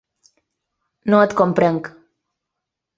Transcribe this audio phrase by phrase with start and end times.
[1.15, 1.95] No et comprenc.